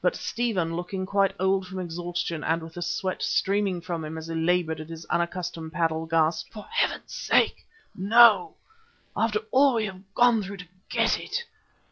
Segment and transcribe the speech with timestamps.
[0.00, 4.28] But Stephen, looking quite old from exhaustion and with the sweat streaming from him as
[4.28, 8.54] he laboured at his unaccustomed paddle, gasped: "For Heaven's sake, no,
[9.16, 11.42] after all we have gone through to get it."